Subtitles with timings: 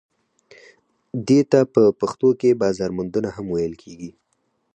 [1.27, 4.11] دې ته په پښتو کې بازار موندنه هم ویل کیږي.